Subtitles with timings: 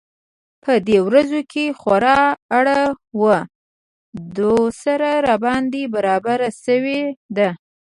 [0.63, 2.19] په دې ورځو کې خورا
[2.57, 2.79] اره
[3.21, 3.23] و
[4.37, 7.01] دوسره راباندې برابره شوې
[7.35, 7.49] ده.